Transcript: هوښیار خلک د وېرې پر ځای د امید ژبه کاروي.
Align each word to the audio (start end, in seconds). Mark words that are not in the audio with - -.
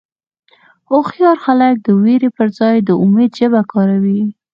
هوښیار 0.89 1.37
خلک 1.45 1.75
د 1.81 1.87
وېرې 2.01 2.29
پر 2.37 2.47
ځای 2.59 2.75
د 2.81 2.89
امید 3.03 3.31
ژبه 3.39 3.61
کاروي. 3.71 4.21